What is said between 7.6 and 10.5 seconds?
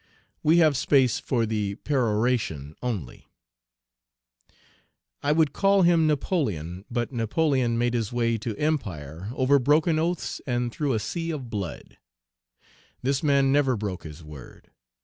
made his way to empire over broken oaths